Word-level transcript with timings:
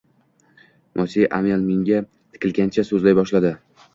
Mos`e 1.01 1.25
Amel 1.39 1.67
menga 1.67 2.01
tikilgancha 2.07 2.87
so`zlay 2.91 3.15
boshladi 3.23 3.55